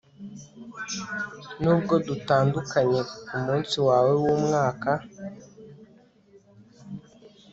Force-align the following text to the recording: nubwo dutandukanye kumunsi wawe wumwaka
nubwo 1.61 1.93
dutandukanye 2.07 2.99
kumunsi 3.27 3.77
wawe 3.87 4.13
wumwaka 4.21 4.89